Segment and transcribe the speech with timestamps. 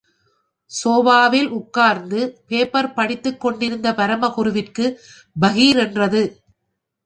[0.71, 4.85] சோபாவில் உட்காாந்து பேப்பர் படித்துக் கொண்டிருந்த பரமகுருவிற்கு,
[5.35, 6.23] பகீர் என்றது.